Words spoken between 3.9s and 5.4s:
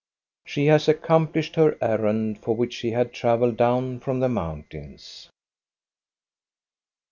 from the mountains.